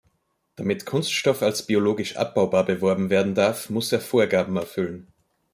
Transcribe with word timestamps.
Damit 0.55 0.87
Kunststoff 0.87 1.43
als 1.43 1.63
biologisch 1.67 2.17
abbaubar 2.17 2.65
beworben 2.65 3.11
werden 3.11 3.35
darf, 3.35 3.69
muss 3.69 3.91
er 3.91 4.01
Vorgaben 4.01 4.57
erfüllen. 4.57 5.13